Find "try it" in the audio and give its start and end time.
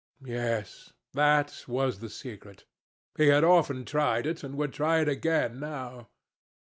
4.73-5.07